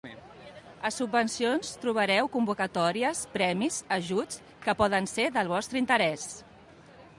A 0.89 0.89
Subvencions 0.93 1.73
trobareu 1.83 2.29
convocatòries, 2.37 3.21
premis, 3.37 3.79
ajuts... 3.99 4.41
que 4.67 4.75
poden 4.83 5.11
ser 5.15 5.29
del 5.39 5.55
vostre 5.55 5.83
interès. 5.85 6.29